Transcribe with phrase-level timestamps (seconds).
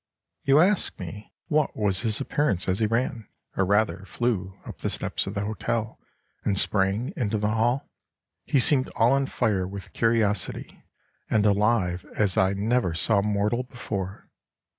[0.41, 4.89] You ask me what was his appearance as he ran, or rather flew, up the
[4.89, 5.99] steps of the hotel,
[6.43, 7.87] and sprang into the hall?
[8.43, 10.83] He seemed all on fire with curiosity,
[11.29, 14.27] and alive as I never saw mortal before.